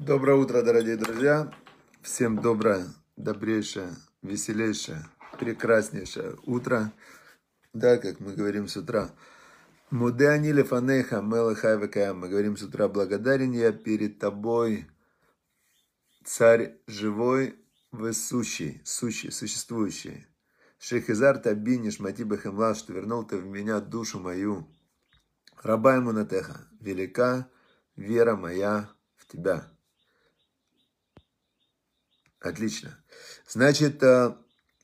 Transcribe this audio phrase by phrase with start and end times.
[0.00, 1.52] Доброе утро, дорогие друзья.
[2.00, 2.86] Всем доброе,
[3.18, 3.90] добрейшее,
[4.22, 5.04] веселейшее,
[5.38, 6.90] прекраснейшее утро.
[7.74, 9.10] Да, как мы говорим с утра.
[9.90, 11.76] Мудеани лефанеха мелахай
[12.14, 14.86] Мы говорим с утра, благодарен я перед тобой,
[16.24, 17.56] царь живой,
[17.92, 20.26] высущий, сущий, существующий.
[20.78, 24.66] Шехизар табини шмати бахемла, что вернул ты в меня душу мою.
[25.62, 27.50] Раба ему натеха, велика
[27.96, 28.88] вера моя
[29.18, 29.70] в тебя.
[32.40, 32.96] Отлично.
[33.46, 34.34] Значит, э,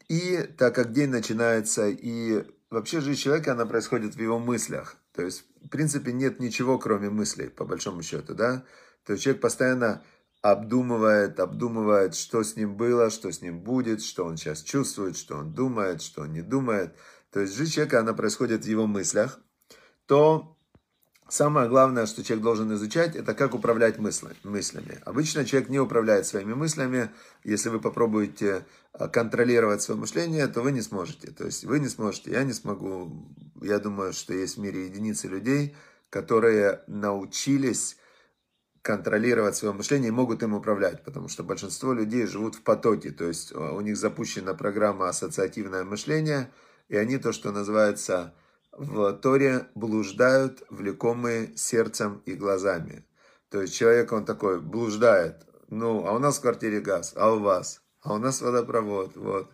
[0.08, 4.96] и так как день начинается, и вообще жизнь человека, она происходит в его мыслях.
[5.14, 8.64] То есть, в принципе, нет ничего, кроме мыслей, по большому счету, да?
[9.04, 10.04] То есть человек постоянно
[10.42, 15.36] обдумывает, обдумывает, что с ним было, что с ним будет, что он сейчас чувствует, что
[15.36, 16.94] он думает, что он не думает.
[17.30, 19.40] То есть жизнь человека, она происходит в его мыслях.
[20.06, 20.55] То
[21.28, 25.00] Самое главное, что человек должен изучать, это как управлять мыслями.
[25.04, 27.10] Обычно человек не управляет своими мыслями.
[27.42, 31.32] Если вы попробуете а, контролировать свое мышление, то вы не сможете.
[31.32, 33.28] То есть вы не сможете, я не смогу.
[33.60, 35.74] Я думаю, что есть в мире единицы людей,
[36.10, 37.96] которые научились
[38.82, 43.24] контролировать свое мышление и могут им управлять, потому что большинство людей живут в потоке, то
[43.24, 46.52] есть а, у них запущена программа ассоциативное мышление,
[46.88, 48.32] и они то, что называется
[48.76, 53.04] в Торе блуждают, влекомые сердцем и глазами.
[53.50, 55.46] То есть человек, он такой, блуждает.
[55.68, 57.80] Ну, а у нас в квартире газ, а у вас?
[58.02, 59.50] А у нас водопровод, вот.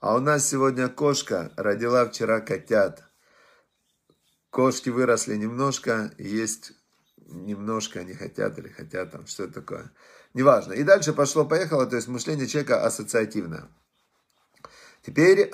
[0.00, 3.02] А у нас сегодня кошка родила вчера котят.
[4.50, 6.72] Кошки выросли немножко, есть
[7.16, 9.90] немножко, они хотят или хотят там, что это такое.
[10.34, 10.74] Неважно.
[10.74, 13.68] И дальше пошло-поехало, то есть мышление человека ассоциативное.
[15.02, 15.50] Теперь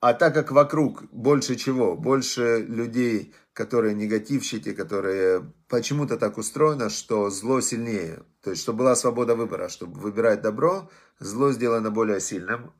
[0.00, 1.96] а, так как вокруг больше чего?
[1.96, 8.22] Больше людей, которые негативщики, которые почему-то так устроено, что зло сильнее.
[8.42, 10.88] То есть, чтобы была свобода выбора, чтобы выбирать добро,
[11.18, 12.72] зло сделано более сильным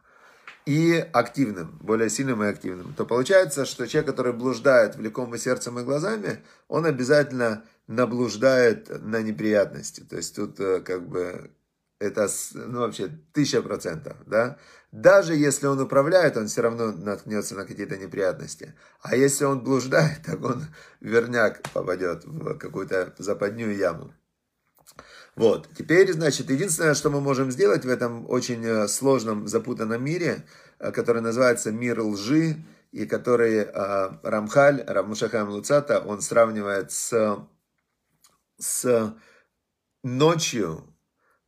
[0.65, 2.95] и активным, более сильным и активным.
[2.95, 10.03] То получается, что человек, который блуждает влекомый сердцем и глазами, он обязательно наблуждает на неприятности.
[10.03, 11.51] То есть, тут э, как бы
[11.99, 14.59] это ну, вообще тысяча процентов, да.
[14.93, 18.75] Даже если он управляет, он все равно наткнется на какие-то неприятности.
[19.03, 20.65] А если он блуждает, так он
[21.01, 24.15] верняк попадет в какую-то западню яму.
[25.37, 30.45] Вот, теперь, значит, единственное, что мы можем сделать в этом очень э, сложном, запутанном мире,
[30.81, 32.57] э, который называется мир лжи,
[32.91, 37.39] и который э, Рамхаль, Рамушахам Луцата, он сравнивает с,
[38.59, 39.15] с
[40.03, 40.83] ночью,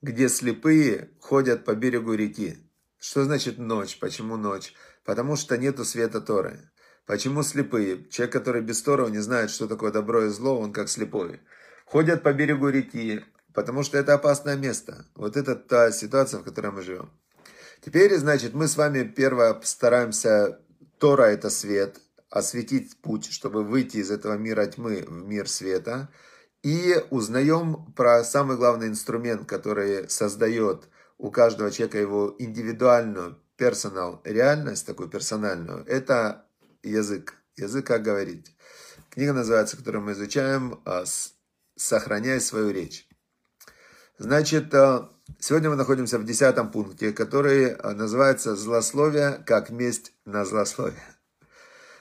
[0.02, 2.69] где слепые ходят по берегу реки.
[3.00, 3.98] Что значит ночь?
[3.98, 4.74] Почему ночь?
[5.04, 6.70] Потому что нету света Торы.
[7.06, 8.04] Почему слепые?
[8.10, 11.40] Человек, который без Тора, он не знает, что такое добро и зло, он как слепой.
[11.86, 13.24] Ходят по берегу реки,
[13.54, 15.06] потому что это опасное место.
[15.14, 17.10] Вот это та ситуация, в которой мы живем.
[17.80, 20.60] Теперь, значит, мы с вами первое стараемся,
[20.98, 26.10] Тора это свет, осветить путь, чтобы выйти из этого мира тьмы в мир света.
[26.62, 30.90] И узнаем про самый главный инструмент, который создает
[31.20, 36.46] у каждого человека его индивидуальную персонал реальность, такую персональную, это
[36.82, 37.34] язык.
[37.56, 38.56] Язык, как говорить.
[39.10, 41.04] Книга называется, которую мы изучаем, а,
[41.76, 43.06] «Сохраняй свою речь».
[44.16, 50.46] Значит, а, сегодня мы находимся в десятом пункте, который а, называется «Злословие как месть на
[50.46, 51.04] злословие».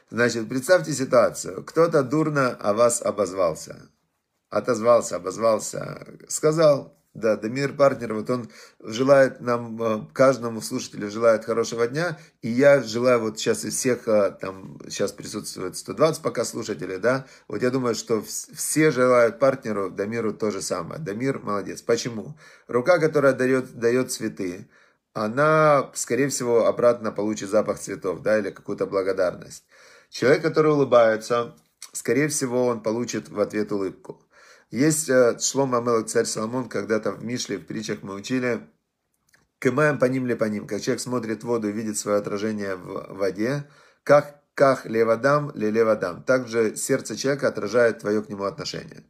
[0.10, 1.64] Значит, представьте ситуацию.
[1.66, 3.90] Кто-то дурно о вас обозвался.
[4.50, 8.50] Отозвался, обозвался, сказал, да, Дамир партнер, вот он
[8.80, 14.08] желает нам, э, каждому слушателю желает хорошего дня, и я желаю вот сейчас из всех,
[14.08, 19.90] э, там, сейчас присутствует 120 пока слушателей, да, вот я думаю, что все желают партнеру,
[19.90, 21.00] Дамиру то же самое.
[21.00, 21.82] Дамир молодец.
[21.82, 22.38] Почему?
[22.68, 24.68] Рука, которая дает, дает цветы,
[25.14, 29.66] она, скорее всего, обратно получит запах цветов, да, или какую-то благодарность.
[30.10, 31.56] Человек, который улыбается,
[31.94, 34.22] скорее всего, он получит в ответ улыбку.
[34.70, 38.62] Есть э, Шлом Амелок, царь Соломон, когда-то в Мишле, в притчах мы учили,
[39.60, 42.76] Кымаем по ним ли по ним, как человек смотрит в воду и видит свое отражение
[42.76, 43.66] в воде,
[44.04, 46.24] как, как левадам ли левадам.
[46.24, 49.04] Также сердце человека отражает твое к нему отношение.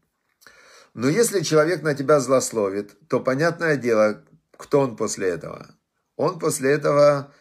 [0.96, 4.24] Но если человек на тебя злословит, то понятное дело,
[4.58, 5.68] кто он после этого.
[6.16, 7.32] Он после этого,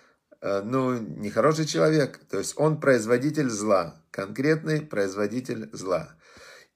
[0.43, 2.21] э, ну, нехороший человек.
[2.29, 6.15] То есть он производитель зла, конкретный производитель зла.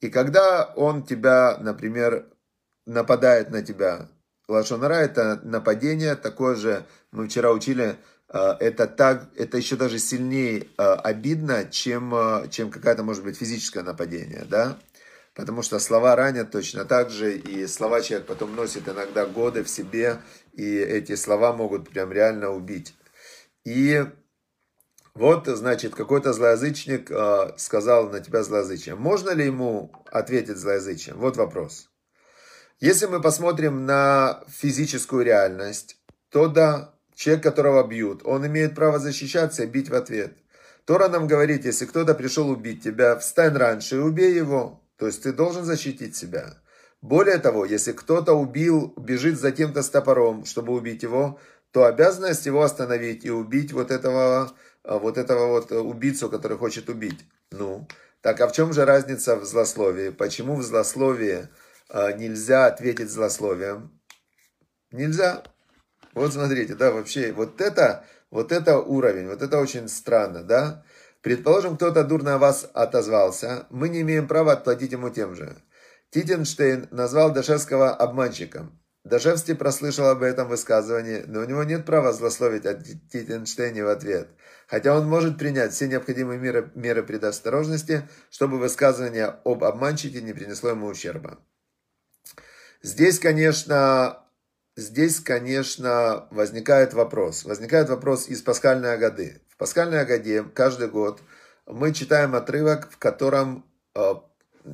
[0.03, 2.27] И когда он тебя, например,
[2.87, 4.09] нападает на тебя,
[4.49, 7.97] лашонара это нападение, такое же, мы вчера учили,
[8.29, 13.39] э, это, так, это еще даже сильнее э, обидно, чем, э, чем какая-то, может быть,
[13.39, 14.77] физическое нападение, да?
[15.35, 19.69] Потому что слова ранят точно так же, и слова человек потом носит иногда годы в
[19.69, 20.21] себе,
[20.53, 22.97] и эти слова могут прям реально убить.
[23.65, 24.05] И
[25.15, 28.95] вот, значит, какой-то злоязычник э, сказал на тебя злоязычие.
[28.95, 31.19] Можно ли ему ответить злоязычием?
[31.19, 31.91] Вот вопрос.
[32.81, 35.99] Если мы посмотрим на физическую реальность,
[36.31, 40.33] то да, человек, которого бьют, он имеет право защищаться и бить в ответ.
[40.87, 44.83] Тора нам говорит, если кто-то пришел убить тебя, встань раньше и убей его.
[44.97, 46.55] То есть ты должен защитить себя.
[47.03, 51.39] Более того, если кто-то убил, бежит за кем-то с топором, чтобы убить его,
[51.71, 54.53] то обязанность его остановить и убить вот этого,
[54.85, 57.21] вот этого вот убийцу, который хочет убить.
[57.51, 57.87] Ну,
[58.21, 60.11] так а в чем же разница в злословии?
[60.11, 61.49] Почему в злословии
[61.89, 64.01] а, нельзя ответить злословием?
[64.91, 65.43] Нельзя.
[66.15, 70.85] Вот смотрите, да, вообще, вот это, вот это уровень, вот это очень странно, да?
[71.23, 75.57] Предположим, кто-то дурно о вас отозвался, мы не имеем права отплатить ему тем же.
[76.11, 78.82] Титенштейн назвал Дашевского обманщиком.
[79.05, 84.29] Дашевский прослышал об этом высказывании, но у него нет права злословить о Титенштейне в ответ.
[84.69, 90.71] Хотя он может принять все необходимые меры, меры предосторожности, чтобы высказывание об обманщике не принесло
[90.71, 91.41] ему ущерба.
[92.81, 94.25] Здесь, конечно,
[94.77, 97.45] здесь, конечно, возникает вопрос.
[97.45, 99.43] Возникает вопрос из пасхальной Агады.
[99.49, 101.21] В пасхальной Агаде каждый год
[101.67, 104.15] мы читаем отрывок, в котором э,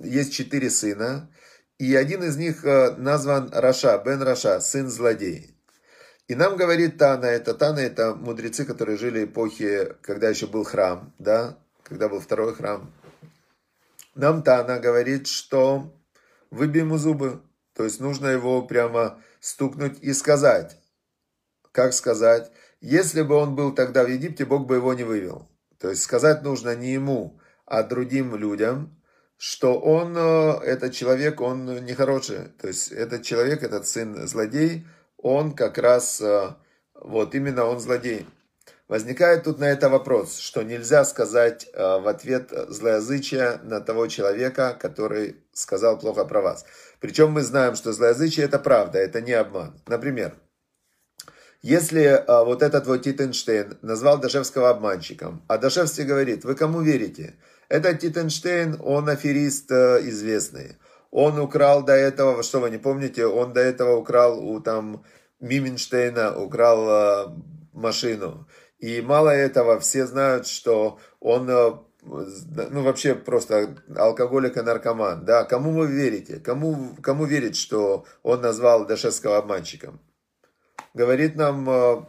[0.02, 1.30] есть четыре сына,
[1.78, 5.54] и один из них э, назван Раша, Бен Раша, сын злодей.
[6.26, 10.64] И нам говорит Тана, это Тана, это мудрецы, которые жили в эпохе, когда еще был
[10.64, 12.92] храм, да, когда был второй храм.
[14.14, 15.96] Нам Тана говорит, что
[16.50, 17.40] выбей ему зубы,
[17.75, 20.76] то есть нужно его прямо стукнуть и сказать.
[21.72, 22.50] Как сказать?
[22.80, 25.48] Если бы он был тогда в Египте, Бог бы его не вывел.
[25.78, 28.97] То есть сказать нужно не ему, а другим людям,
[29.38, 32.49] что он, э, этот человек, он нехороший.
[32.61, 34.87] То есть этот человек, этот сын злодей,
[35.17, 36.55] он как раз, э,
[36.94, 38.26] вот именно он злодей.
[38.88, 44.76] Возникает тут на это вопрос, что нельзя сказать э, в ответ злоязычие на того человека,
[44.79, 46.64] который сказал плохо про вас.
[46.99, 49.81] Причем мы знаем, что злоязычие это правда, это не обман.
[49.87, 50.35] Например,
[51.62, 57.35] если вот этот вот Титенштейн назвал Дашевского обманщиком, а Дашевский говорит, вы кому верите?
[57.68, 60.76] Этот Титенштейн, он аферист а, известный.
[61.10, 65.04] Он украл до этого, что вы не помните, он до этого украл у там
[65.40, 67.36] Мименштейна, украл а,
[67.72, 68.48] машину.
[68.78, 75.44] И мало этого, все знают, что он а, ну, вообще просто алкоголик и наркоман, да,
[75.44, 80.00] кому вы верите, кому, кому верить, что он назвал Дашевского обманщиком?
[80.94, 82.04] Говорит нам, э,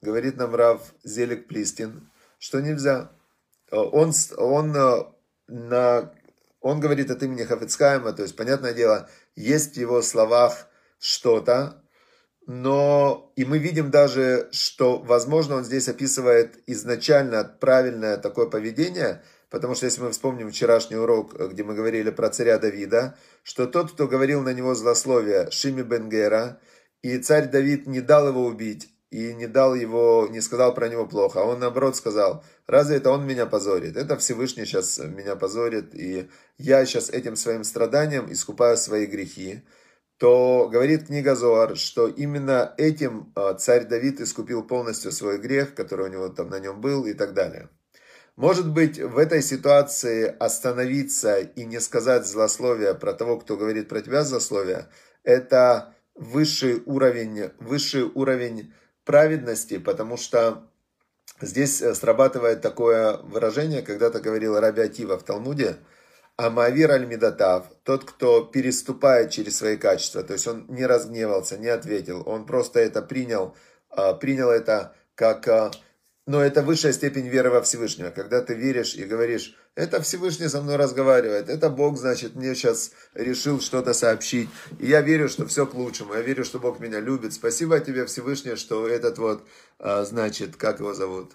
[0.00, 3.10] говорит нам Рав Зелик Плистин, что нельзя.
[3.76, 5.04] Э, он, он, э,
[5.48, 6.12] на,
[6.60, 10.68] он говорит от имени Хафицкайма, то есть, понятное дело, есть в его словах
[10.98, 11.82] что-то,
[12.46, 19.74] но и мы видим даже, что, возможно, он здесь описывает изначально правильное такое поведение, потому
[19.74, 24.06] что если мы вспомним вчерашний урок, где мы говорили про царя Давида, что тот, кто
[24.06, 26.60] говорил на него злословие, Шими Бенгера,
[27.02, 31.06] и царь Давид не дал его убить, и не дал его, не сказал про него
[31.06, 33.96] плохо, а он наоборот сказал, разве это он меня позорит?
[33.96, 39.62] Это Всевышний сейчас меня позорит, и я сейчас этим своим страданием искупаю свои грехи
[40.18, 46.08] то говорит книга Зоар, что именно этим а, царь Давид искупил полностью свой грех, который
[46.08, 47.68] у него там на нем был и так далее.
[48.34, 54.00] Может быть, в этой ситуации остановиться и не сказать злословия про того, кто говорит про
[54.00, 54.90] тебя злословия,
[55.22, 58.72] это высший уровень, высший уровень
[59.06, 60.68] праведности, потому что
[61.40, 65.76] здесь э, срабатывает такое выражение, когда-то говорил Раби Атива в Талмуде–
[66.36, 72.22] Амавир аль-Медатав, тот, кто переступает через свои качества, то есть он не разгневался, не ответил,
[72.26, 73.56] он просто это принял,
[73.88, 75.70] а, принял это как, а,
[76.26, 80.60] но это высшая степень веры во Всевышнего, когда ты веришь и говоришь, это Всевышний со
[80.60, 85.66] мной разговаривает, это Бог, значит, мне сейчас решил что-то сообщить, и я верю, что все
[85.66, 89.46] к лучшему, я верю, что Бог меня любит, спасибо тебе, Всевышний, что этот вот,
[89.78, 91.32] а, значит, как его зовут,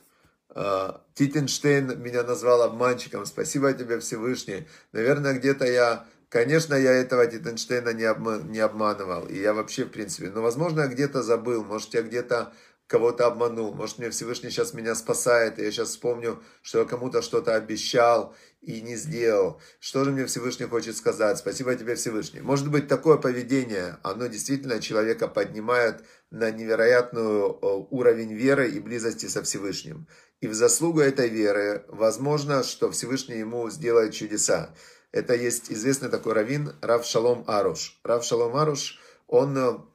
[0.53, 3.25] а, Титенштейн меня назвал обманщиком.
[3.25, 4.67] Спасибо тебе, Всевышний.
[4.91, 6.05] Наверное, где-то я...
[6.29, 9.27] Конечно, я этого Титенштейна не, обман, не обманывал.
[9.27, 10.29] И я вообще, в принципе...
[10.29, 11.63] Но, возможно, я где-то забыл.
[11.63, 12.53] Может, я где-то
[12.91, 13.74] кого-то обманул.
[13.74, 15.57] Может, мне Всевышний сейчас меня спасает.
[15.57, 19.62] И я сейчас вспомню, что я кому-то что-то обещал и не сделал.
[19.79, 21.38] Что же мне Всевышний хочет сказать?
[21.38, 22.41] Спасибо тебе, Всевышний.
[22.41, 27.57] Может быть, такое поведение, оно действительно человека поднимает на невероятную
[27.89, 30.05] уровень веры и близости со Всевышним.
[30.41, 34.75] И в заслугу этой веры возможно, что Всевышний ему сделает чудеса.
[35.13, 38.00] Это есть известный такой раввин Рав Шалом Аруш.
[38.03, 39.88] Рав Шалом Аруш, он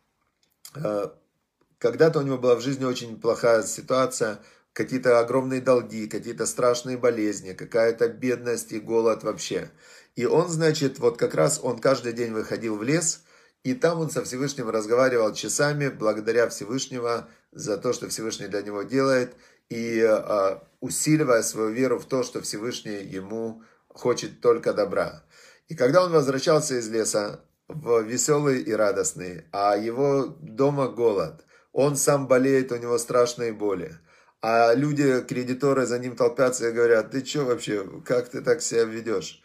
[1.79, 4.41] когда-то у него была в жизни очень плохая ситуация,
[4.73, 9.71] какие-то огромные долги, какие-то страшные болезни, какая-то бедность и голод вообще.
[10.17, 13.23] И он, значит, вот как раз он каждый день выходил в лес,
[13.65, 18.83] и там он со Всевышним разговаривал часами, благодаря Всевышнего за то, что Всевышний для него
[18.83, 19.35] делает,
[19.69, 25.25] и э, усиливая свою веру в то, что Всевышний ему хочет только добра.
[25.69, 31.45] И когда он возвращался из леса, в веселый и радостный, а его дома голод,
[31.77, 33.95] он сам болеет, у него страшные боли.
[34.41, 38.85] А люди, кредиторы за ним толпятся и говорят, ты что вообще, как ты так себя
[38.85, 39.43] ведешь?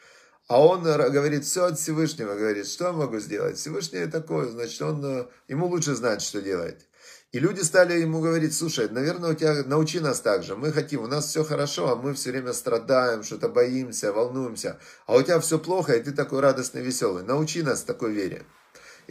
[0.47, 3.57] А он говорит, все от Всевышнего, говорит, что я могу сделать?
[3.57, 6.88] Всевышний такой, значит, он, э, ему лучше знать, что делать.
[7.33, 11.03] И люди стали ему говорить, слушай, наверное, у тебя, научи нас так же, мы хотим,
[11.03, 15.41] у нас все хорошо, а мы все время страдаем, что-то боимся, волнуемся, а у тебя
[15.41, 18.45] все плохо, и ты такой радостный, веселый, научи нас такой вере.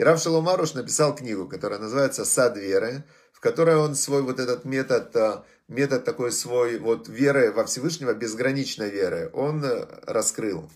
[0.00, 3.04] И Рав Шаломаруш написал книгу, которая называется «Сад веры»,
[3.34, 8.14] в которой он свой вот этот метод, э, метод такой свой, вот веры во Всевышнего,
[8.14, 10.70] безграничной веры, он э, раскрыл.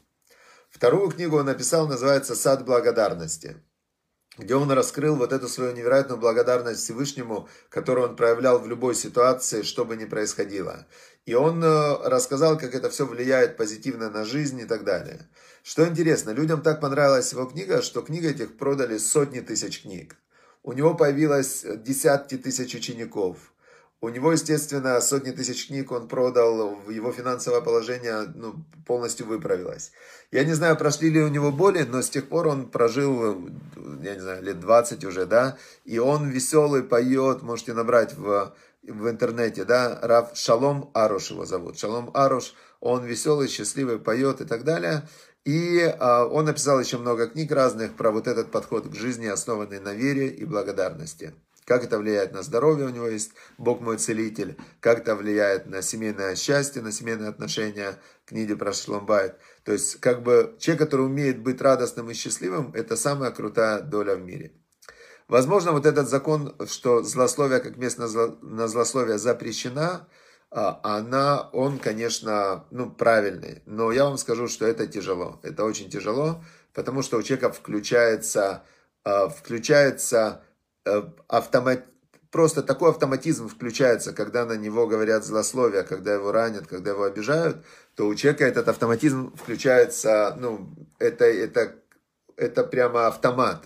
[0.69, 3.57] Вторую книгу он написал, называется «Сад благодарности»,
[4.37, 9.63] где он раскрыл вот эту свою невероятную благодарность Всевышнему, которую он проявлял в любой ситуации,
[9.63, 10.87] что бы ни происходило.
[11.25, 15.29] И он э, рассказал, как это все влияет позитивно на жизнь и так далее.
[15.63, 20.17] Что интересно, людям так понравилась его книга, что книга этих продали сотни тысяч книг.
[20.63, 23.37] У него появилось десятки тысяч учеников–
[24.05, 28.55] у него, естественно, сотни тысяч книг он продал, его финансовое положение ну,
[28.87, 29.93] полностью выправилось.
[30.31, 33.49] Я не знаю, прошли ли у него боли, но с тех пор он прожил,
[34.03, 35.57] я не знаю, лет 20 уже, да,
[35.87, 41.79] и он веселый, поет, можете набрать в, в интернете, да, Рав Шалом Аруш его зовут.
[41.79, 45.09] Шалом Аруш, он веселый, счастливый, поет и так далее.
[45.47, 49.81] И а, он написал еще много книг разных про вот этот подход к жизни, основанный
[49.81, 51.33] на вере и благодарности
[51.65, 55.83] как это влияет на здоровье, у него есть Бог мой целитель, как это влияет на
[55.83, 59.39] семейное счастье, на семейные отношения, книги про Шломбайт.
[59.65, 64.15] То есть, как бы, человек, который умеет быть радостным и счастливым, это самая крутая доля
[64.17, 64.53] в мире.
[65.27, 68.07] Возможно, вот этот закон, что злословие, как место
[68.43, 70.07] на злословие запрещена,
[70.51, 73.63] а, она, он, конечно, ну, правильный.
[73.65, 75.41] Но я вам скажу, что это тяжело.
[75.43, 76.45] Это очень тяжело,
[76.75, 78.65] потому что у человека включается,
[79.03, 80.45] а, включается
[81.29, 81.85] автомат...
[82.31, 87.65] просто такой автоматизм включается, когда на него говорят злословия, когда его ранят, когда его обижают,
[87.95, 91.75] то у человека этот автоматизм включается, ну, это, это,
[92.37, 93.65] это прямо автомат.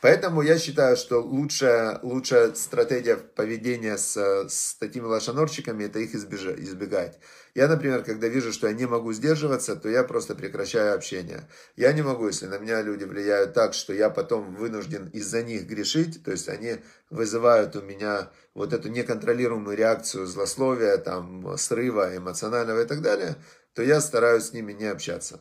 [0.00, 4.16] Поэтому я считаю, что лучшая, лучшая стратегия поведения с,
[4.48, 7.18] с такими лошанорчиками– это их избегать.
[7.56, 11.48] Я, например, когда вижу, что я не могу сдерживаться, то я просто прекращаю общение.
[11.74, 15.66] Я не могу, если на меня люди влияют так, что я потом вынужден из-за них
[15.66, 16.76] грешить, то есть они
[17.10, 23.34] вызывают у меня вот эту неконтролируемую реакцию злословия, там, срыва эмоционального и так далее,
[23.72, 25.40] то я стараюсь с ними не общаться.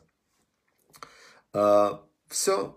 [1.54, 2.77] А, все,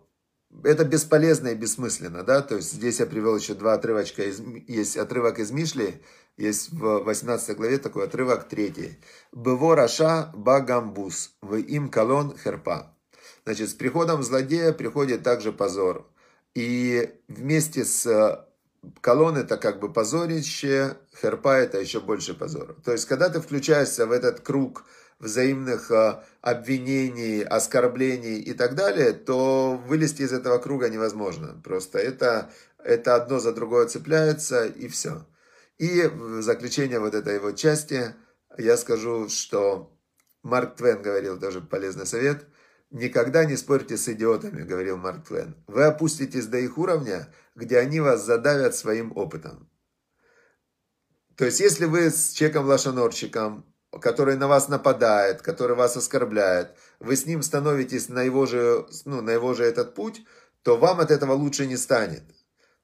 [0.64, 4.96] это бесполезно и бессмысленно, да, то есть здесь я привел еще два отрывочка, из, есть
[4.96, 6.02] отрывок из Мишли,
[6.36, 8.98] есть в 18 главе такой отрывок, третий.
[9.32, 12.96] «Бево раша багамбус, в им колон херпа».
[13.44, 16.06] Значит, с приходом злодея приходит также позор.
[16.54, 18.46] И вместе с
[19.00, 22.74] колонн это как бы позорище, херпа это еще больше позора.
[22.84, 24.84] То есть, когда ты включаешься в этот круг
[25.20, 31.60] взаимных а, обвинений, оскорблений и так далее, то вылезти из этого круга невозможно.
[31.62, 32.50] Просто это,
[32.82, 35.26] это одно за другое цепляется и все.
[35.78, 38.14] И в заключение вот этой его части
[38.58, 39.96] я скажу, что
[40.42, 42.46] Марк Твен говорил тоже полезный совет.
[42.90, 45.54] Никогда не спорьте с идиотами, говорил Марк Твен.
[45.68, 49.70] Вы опуститесь до их уровня, где они вас задавят своим опытом.
[51.36, 53.64] То есть, если вы с человеком-лошанорщиком
[53.98, 59.20] который на вас нападает, который вас оскорбляет, вы с ним становитесь на его же, ну,
[59.20, 60.22] на его же этот путь,
[60.62, 62.22] то вам от этого лучше не станет.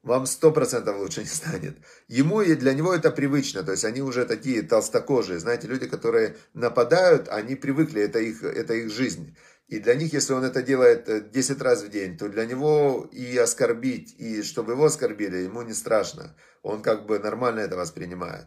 [0.02, 1.76] Вам сто процентов лучше не станет.
[2.06, 6.36] Ему и для него это привычно, то есть они уже такие толстокожие, знаете, люди, которые
[6.54, 9.36] нападают, они привыкли, это их, это их жизнь.
[9.66, 13.36] И для них, если он это делает 10 раз в день, то для него и
[13.36, 16.36] оскорбить, и чтобы его оскорбили, ему не страшно.
[16.62, 18.46] Он как бы нормально это воспринимает.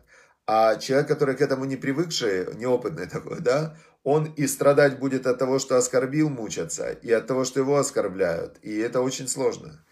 [0.51, 5.37] А человек, который к этому не привыкший, неопытный такой, да, он и страдать будет от
[5.37, 8.57] того, что оскорбил, мучаться, и от того, что его оскорбляют.
[8.63, 9.85] И это очень сложно.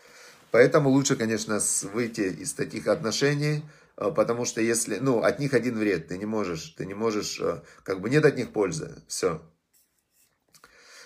[0.50, 1.60] Поэтому лучше, конечно,
[1.94, 3.66] выйти из таких отношений,
[3.98, 7.40] э, потому что если, ну, от них один вред, ты не можешь, ты не можешь,
[7.40, 9.40] э, как бы нет от них пользы, все.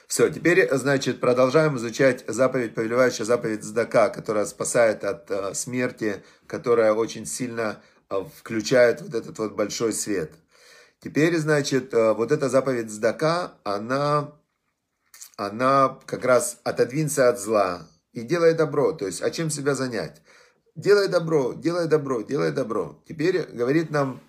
[0.08, 6.94] Все, теперь, значит, продолжаем изучать заповедь, повелевающая заповедь Здака, которая спасает от э, смерти, которая
[6.94, 7.82] очень сильно
[8.12, 10.34] э, включает вот этот вот большой свет.
[11.00, 14.32] Теперь, значит, э, вот эта заповедь Здака, она,
[15.36, 18.92] она как раз отодвинься от зла и делай добро.
[18.92, 20.22] То есть, а чем себя занять?
[20.76, 23.02] Делай добро, делай добро, делай добро.
[23.08, 24.22] Теперь говорит нам,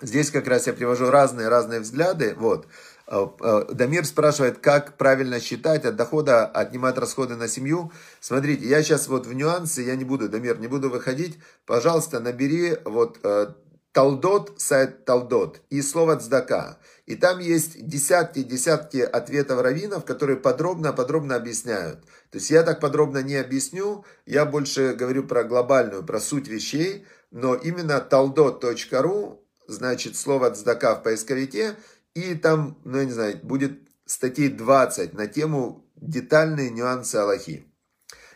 [0.00, 2.66] здесь как раз я привожу разные-разные взгляды, вот,
[3.06, 7.92] Дамир спрашивает, как правильно считать от дохода, отнимать расходы на семью.
[8.20, 11.38] Смотрите, я сейчас вот в нюансы, я не буду, Дамир, не буду выходить.
[11.66, 13.48] Пожалуйста, набери вот э,
[13.92, 16.78] Талдот, сайт Талдот и слово Цдака.
[17.04, 22.00] И там есть десятки-десятки ответов раввинов, которые подробно-подробно объясняют.
[22.30, 27.06] То есть я так подробно не объясню, я больше говорю про глобальную, про суть вещей,
[27.30, 31.76] но именно talдот.ru, значит, слово Цдака в поисковике–
[32.14, 37.66] и там, ну я не знаю, будет статей 20 на тему детальные нюансы Аллахи.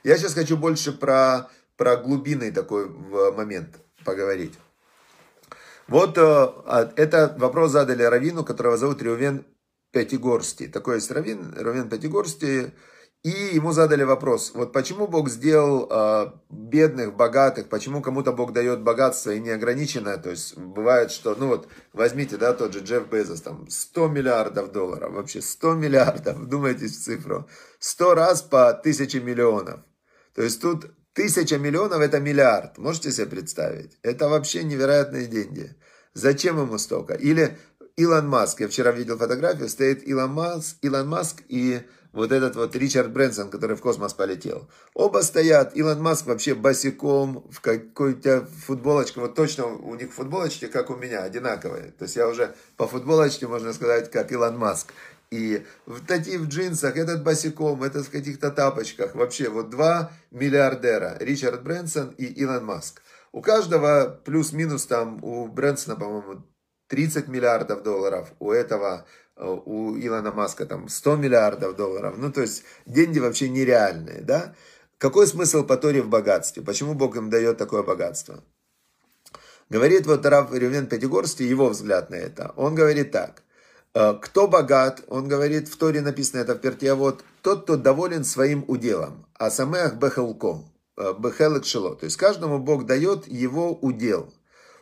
[0.04, 4.54] Я сейчас хочу больше про, про глубинный такой момент поговорить.
[5.86, 9.46] Вот э, а, это вопрос задали Равину, которого зовут Реувен
[9.90, 10.68] Пятигорсти.
[10.68, 12.72] Такой есть Равин, Равин Пятигорсти.
[13.24, 18.82] И ему задали вопрос, вот почему Бог сделал э, бедных, богатых, почему кому-то Бог дает
[18.82, 23.42] богатство и неограниченное, то есть бывает, что, ну вот, возьмите, да, тот же Джефф Безос,
[23.42, 27.48] там, 100 миллиардов долларов, вообще 100 миллиардов, вдумайтесь в цифру,
[27.80, 29.80] 100 раз по 1000 миллионов,
[30.32, 35.74] то есть тут тысяча миллионов это миллиард, можете себе представить, это вообще невероятные деньги,
[36.14, 37.58] зачем ему столько, или
[37.96, 41.80] Илон Маск, я вчера видел фотографию, стоит Илон Маск, Илон Маск и
[42.18, 44.68] вот этот вот Ричард Брэнсон, который в космос полетел.
[44.92, 50.90] Оба стоят, Илон Маск вообще босиком, в какой-то футболочке, вот точно у них футболочки, как
[50.90, 51.92] у меня, одинаковые.
[51.92, 54.92] То есть я уже по футболочке, можно сказать, как Илон Маск.
[55.30, 59.14] И в таких в джинсах, этот босиком, этот в каких-то тапочках.
[59.14, 63.00] Вообще вот два миллиардера, Ричард Брэнсон и Илон Маск.
[63.30, 66.42] У каждого плюс-минус там, у Брэнсона, по-моему,
[66.88, 69.06] 30 миллиардов долларов, у этого
[69.38, 72.14] у Илона Маска там 100 миллиардов долларов.
[72.18, 74.54] Ну, то есть деньги вообще нереальные, да?
[74.98, 76.62] Какой смысл по Торе в богатстве?
[76.62, 78.42] Почему Бог им дает такое богатство?
[79.70, 82.52] Говорит вот Раф Ревен Пятигорский, его взгляд на это.
[82.56, 83.42] Он говорит так.
[83.94, 88.24] «Э, кто богат, он говорит, в Торе написано это в перте, вот тот, кто доволен
[88.24, 89.26] своим уделом.
[89.34, 90.64] А самех бехелко,
[90.96, 91.94] э, бехелек шело.
[91.94, 94.32] То есть каждому Бог дает его удел.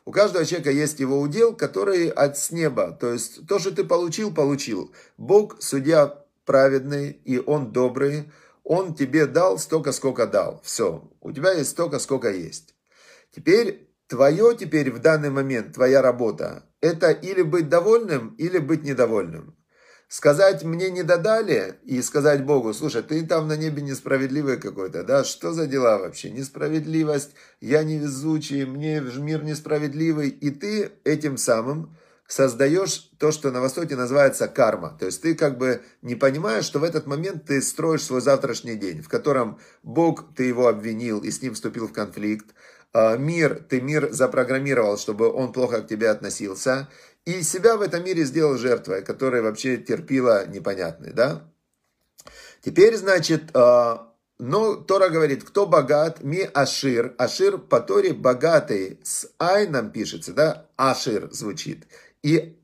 [0.06, 2.92] У каждого человека есть его удел, который от с неба.
[2.92, 4.94] То есть то, что ты получил, получил.
[5.18, 8.30] Бог, судья праведный, и Он добрый.
[8.62, 10.60] Он тебе дал столько, сколько дал.
[10.64, 11.10] Все.
[11.20, 12.76] У тебя есть столько, сколько есть.
[13.34, 19.56] Теперь твое теперь в данный момент, твоя работа, это или быть довольным, или быть недовольным
[20.08, 25.24] сказать мне не додали и сказать Богу, слушай, ты там на небе несправедливый какой-то, да,
[25.24, 31.96] что за дела вообще, несправедливость, я невезучий, мне мир несправедливый, и ты этим самым
[32.28, 34.96] создаешь то, что на Востоке называется карма.
[34.98, 38.74] То есть ты как бы не понимаешь, что в этот момент ты строишь свой завтрашний
[38.74, 42.46] день, в котором Бог, ты его обвинил и с ним вступил в конфликт,
[42.94, 46.88] мир, ты мир запрограммировал, чтобы он плохо к тебе относился,
[47.26, 51.42] и себя в этом мире сделал жертвой, которая вообще терпила непонятный, да?
[52.62, 57.14] Теперь, значит, а, но Тора говорит, кто богат, ми Ашир.
[57.18, 60.66] Ашир по Торе богатый, с Айном пишется, да?
[60.76, 61.86] Ашир звучит.
[62.22, 62.58] И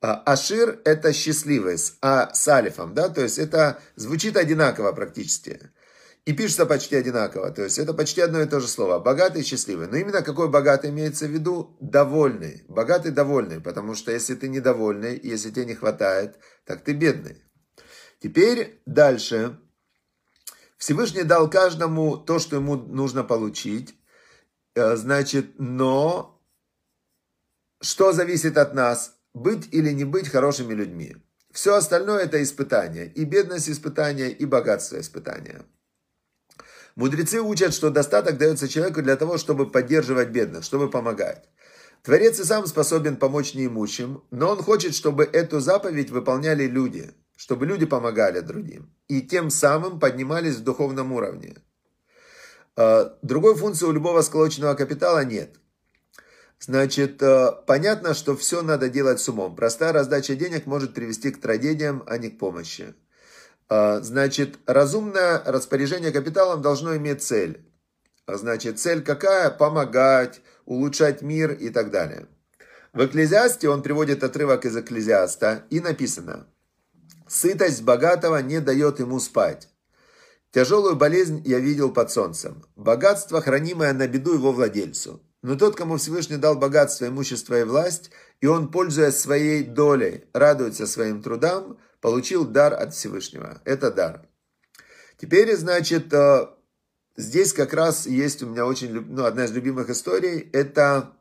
[0.00, 3.08] а, Ашир это счастливый, с, а, с Алифом, да?
[3.08, 5.60] То есть это звучит одинаково практически.
[6.26, 7.52] И пишется почти одинаково.
[7.52, 8.98] То есть это почти одно и то же слово.
[8.98, 9.86] Богатый и счастливый.
[9.86, 11.76] Но именно какой богатый имеется в виду?
[11.80, 12.64] Довольный.
[12.66, 13.60] Богатый довольный.
[13.60, 17.44] Потому что если ты недовольный, если тебе не хватает, так ты бедный.
[18.18, 19.60] Теперь дальше.
[20.76, 23.94] Всевышний дал каждому то, что ему нужно получить.
[24.74, 26.42] Э, значит, но
[27.80, 29.14] что зависит от нас?
[29.32, 31.16] Быть или не быть хорошими людьми.
[31.52, 33.06] Все остальное это испытание.
[33.06, 35.64] И бедность испытания, и богатство испытания.
[36.96, 41.44] Мудрецы учат, что достаток дается человеку для того, чтобы поддерживать бедных, чтобы помогать.
[42.02, 47.66] Творец и сам способен помочь неимущим, но он хочет, чтобы эту заповедь выполняли люди, чтобы
[47.66, 51.56] люди помогали другим и тем самым поднимались в духовном уровне.
[52.76, 55.56] А, другой функции у любого сколоченного капитала нет.
[56.60, 59.54] Значит, а, понятно, что все надо делать с умом.
[59.54, 62.94] Простая раздача денег может привести к трагедиям, а не к помощи.
[63.68, 67.64] А, значит, разумное распоряжение капиталом должно иметь цель.
[68.26, 69.50] А, значит, цель какая?
[69.50, 72.26] Помогать, улучшать мир и так далее.
[72.92, 76.46] В Экклезиасте он приводит отрывок из Экклезиаста и написано.
[77.28, 79.68] Сытость богатого не дает ему спать.
[80.52, 82.64] Тяжелую болезнь я видел под солнцем.
[82.76, 85.20] Богатство, хранимое на беду его владельцу.
[85.42, 90.86] Но тот, кому Всевышний дал богатство, имущество и власть, и он, пользуясь своей долей, радуется
[90.86, 93.60] своим трудам, получил дар от Всевышнего.
[93.64, 94.28] Это дар.
[95.16, 96.46] Теперь, значит, э,
[97.16, 100.48] здесь как раз есть у меня очень, ну, одна из любимых историй.
[100.52, 101.16] Это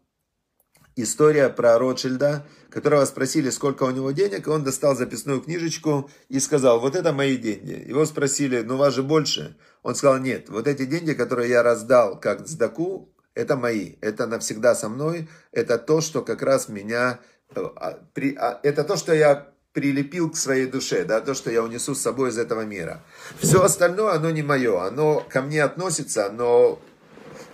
[0.95, 6.39] история про Ротшильда, которого спросили, сколько у него денег, и он достал записную книжечку и
[6.39, 7.83] сказал, вот это мои деньги.
[7.87, 9.57] Его спросили, ну, у вас же больше.
[9.81, 14.75] Он сказал, нет, вот эти деньги, которые я раздал как сдаку, это мои, это навсегда
[14.75, 17.21] со мной, это то, что как раз меня,
[17.55, 17.99] э, а,
[18.37, 22.01] а, это то, что я прилепил к своей душе, да, то, что я унесу с
[22.01, 23.03] собой из этого мира.
[23.39, 26.81] Все остальное, оно не мое, оно ко мне относится, но,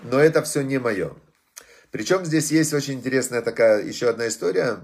[0.03, 1.15] но это все не мое.
[1.89, 4.77] Причем здесь есть очень интересная такая еще одна история.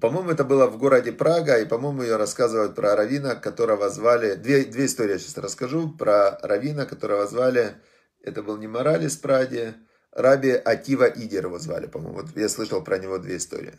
[0.00, 4.34] По-моему, это было в городе Прага, и, по-моему, ее рассказывают про Равина, которого звали...
[4.34, 5.90] Две, две истории я сейчас расскажу.
[5.90, 7.76] Про Равина, которого звали...
[8.22, 9.74] Это был не Моралес Праде,
[10.10, 12.22] Раби Атива Идер его звали, по-моему.
[12.22, 13.74] Вот я слышал про него две истории.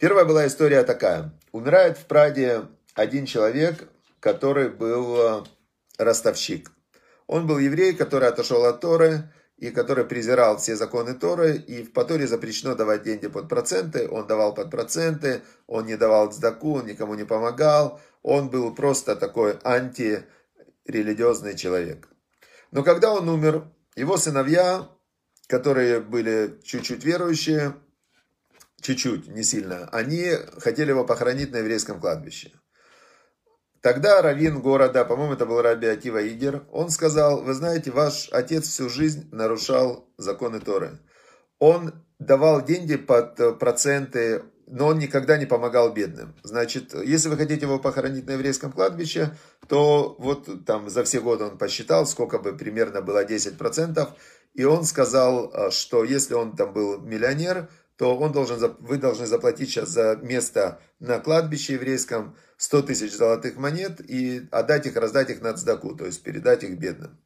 [0.00, 1.30] Первая была история такая.
[1.52, 2.62] Умирает в Праде
[2.94, 3.86] один человек,
[4.18, 5.42] который был э,
[5.98, 6.72] ростовщик.
[7.26, 11.92] Он был еврей, который отошел от Торы и который презирал все законы Торы, и в
[11.92, 16.86] Торе запрещено давать деньги под проценты, он давал под проценты, он не давал цдаку, он
[16.86, 22.08] никому не помогал, он был просто такой антирелигиозный человек.
[22.70, 23.64] Но когда он умер,
[23.96, 24.88] его сыновья,
[25.46, 27.74] которые были чуть-чуть верующие,
[28.80, 32.52] чуть-чуть, не сильно, они хотели его похоронить на еврейском кладбище.
[33.82, 38.68] Тогда раввин города, по-моему, это был Раби Атива Игер, он сказал, вы знаете, ваш отец
[38.68, 40.98] всю жизнь нарушал законы Торы.
[41.58, 46.36] Он давал деньги под проценты, но он никогда не помогал бедным.
[46.42, 49.30] Значит, если вы хотите его похоронить на еврейском кладбище,
[49.66, 54.08] то вот там за все годы он посчитал, сколько бы примерно было 10%,
[54.52, 59.68] и он сказал, что если он там был миллионер, то он должен, вы должны заплатить
[59.68, 65.42] сейчас за место на кладбище еврейском 100 тысяч золотых монет и отдать их, раздать их
[65.42, 67.20] на цдаку, то есть передать их бедным.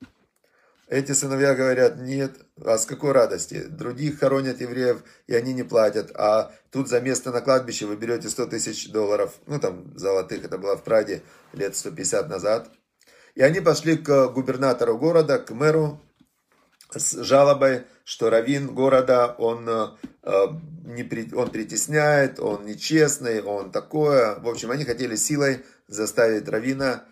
[0.89, 3.63] Эти сыновья говорят, нет, а с какой радости?
[3.63, 8.29] Других хоронят евреев, и они не платят, а тут за место на кладбище вы берете
[8.29, 12.69] 100 тысяч долларов, ну там золотых, это было в Праге лет 150 назад.
[13.37, 16.01] И они пошли к губернатору города, к мэру,
[16.99, 20.47] с жалобой, что раввин города, он, э,
[20.85, 24.39] не, он притесняет, он нечестный, он такое.
[24.41, 27.05] В общем, они хотели силой заставить раввина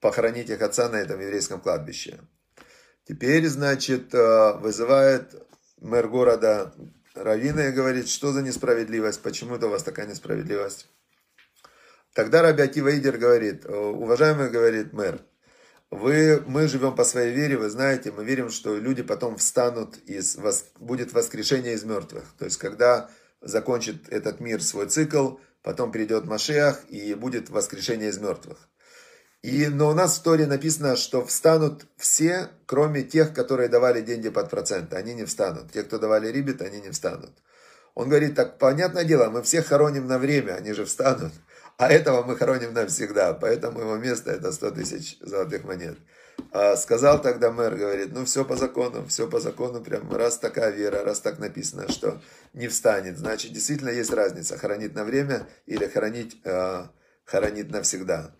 [0.00, 2.20] похоронить их отца на этом еврейском кладбище.
[3.06, 5.34] Теперь, значит, э, вызывает
[5.80, 6.74] мэр города
[7.14, 10.88] раввина и говорит, что за несправедливость, почему это у вас такая несправедливость.
[12.14, 15.20] Тогда Раби Акива говорит, уважаемый, говорит мэр,
[15.90, 20.38] вы, мы живем по своей вере, вы знаете, мы верим, что люди потом встанут, из,
[20.78, 22.24] будет воскрешение из мертвых.
[22.38, 28.18] То есть, когда закончит этот мир свой цикл, потом придет Машех и будет воскрешение из
[28.18, 28.58] мертвых.
[29.42, 34.28] И, но у нас в истории написано, что встанут все, кроме тех, которые давали деньги
[34.28, 34.92] под процент.
[34.92, 35.72] Они не встанут.
[35.72, 37.30] Те, кто давали рибет, они не встанут.
[37.94, 41.32] Он говорит, так понятное дело, мы всех хороним на время, они же встанут.
[41.80, 45.96] А этого мы хороним навсегда, поэтому его место это 100 тысяч золотых монет.
[46.52, 50.72] А сказал тогда мэр, говорит, ну все по закону, все по закону, прям раз такая
[50.72, 52.20] вера, раз так написано, что
[52.52, 56.84] не встанет, значит действительно есть разница, хоронить на время или хоронить, э,
[57.24, 58.36] хоронить навсегда.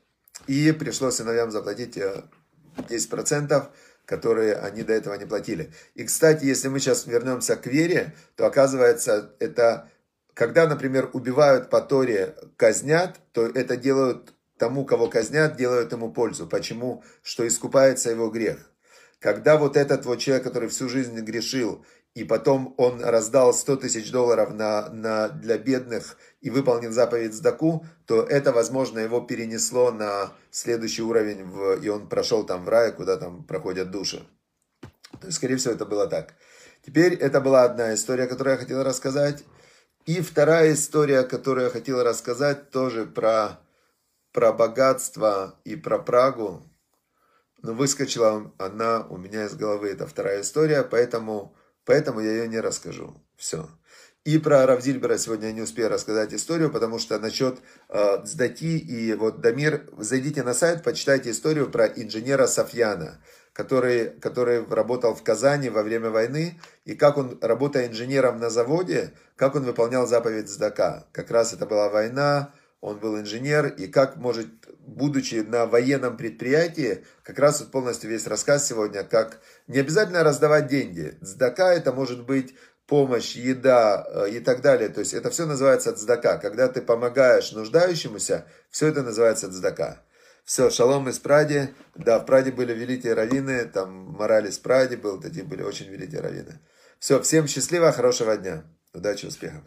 [0.46, 3.68] И пришлось сыновьям заплатить 10%, э,
[4.04, 5.72] которые они до этого не платили.
[5.94, 9.88] И, кстати, если мы сейчас вернемся к вере, то оказывается, это
[10.34, 16.46] когда, например, убивают по Торе, казнят, то это делают тому, кого казнят, делают ему пользу.
[16.46, 17.02] Почему?
[17.22, 18.70] Что искупается его грех.
[19.18, 24.10] Когда вот этот вот человек, который всю жизнь грешил, и потом он раздал 100 тысяч
[24.10, 30.32] долларов на, на, для бедных и выполнил заповедь Сдаку, то это, возможно, его перенесло на
[30.50, 34.26] следующий уровень, в, и он прошел там в рай, куда там проходят души.
[35.20, 36.34] То есть, скорее всего, это было так.
[36.84, 39.44] Теперь это была одна история, которую я хотел рассказать.
[40.06, 43.60] И вторая история, которую я хотел рассказать, тоже про,
[44.32, 46.62] про богатство и про Прагу.
[47.62, 52.60] Но выскочила она у меня из головы, это вторая история, поэтому, поэтому я ее не
[52.60, 53.22] расскажу.
[53.36, 53.68] Все.
[54.24, 57.58] И про Равзильбера сегодня я не успею рассказать историю, потому что насчет
[57.88, 63.22] э, Сдати и вот Дамир, зайдите на сайт, почитайте историю про инженера Софьяна
[63.60, 69.12] который, который работал в Казани во время войны, и как он, работая инженером на заводе,
[69.36, 71.04] как он выполнял заповедь Здака.
[71.12, 74.46] Как раз это была война, он был инженер, и как может,
[74.78, 80.66] будучи на военном предприятии, как раз вот полностью весь рассказ сегодня, как не обязательно раздавать
[80.66, 81.18] деньги.
[81.22, 82.54] Цдака это может быть
[82.86, 84.88] помощь, еда э, и так далее.
[84.88, 86.38] То есть это все называется цдака.
[86.38, 90.00] Когда ты помогаешь нуждающемуся, все это называется цдака.
[90.44, 91.74] Все, шалом из Пради.
[91.94, 96.20] Да, в Праде были великие раввины, там мораль из Пради был, такие были очень великие
[96.20, 96.60] раввины.
[96.98, 98.64] Все, всем счастливо, хорошего дня.
[98.92, 99.62] Удачи, успехов.